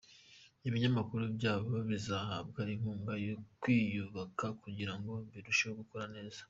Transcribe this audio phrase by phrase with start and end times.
[0.67, 6.39] ibinyamakuru byabo bizahabwa inkunga yo kwiyubaka kugirango birusheho gukora neza.